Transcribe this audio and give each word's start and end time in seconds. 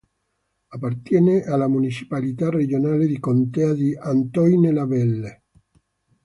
Appartiene 0.69 1.43
alla 1.43 1.67
municipalità 1.67 2.49
regionale 2.49 3.05
di 3.05 3.19
contea 3.19 3.71
di 3.75 3.95
Antoine-Labelle. 3.95 5.43